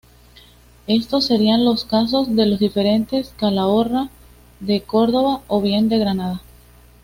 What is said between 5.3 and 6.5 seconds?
o bien de Granada.